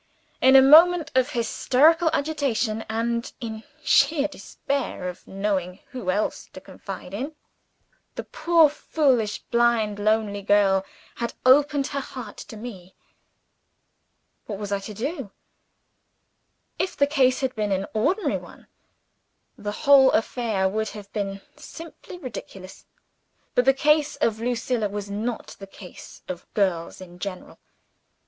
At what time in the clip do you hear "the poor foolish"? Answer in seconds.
8.15-9.43